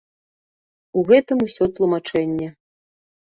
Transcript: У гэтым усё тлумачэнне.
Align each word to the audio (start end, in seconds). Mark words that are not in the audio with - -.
У 1.01 1.03
гэтым 1.11 1.37
усё 1.47 1.63
тлумачэнне. 1.79 2.47